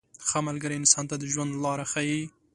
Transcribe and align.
•ښه 0.27 0.39
ملګری 0.47 0.75
انسان 0.77 1.05
ته 1.09 1.15
د 1.19 1.23
ژوند 1.33 1.51
لاره 1.63 1.85
ښیي. 1.91 2.21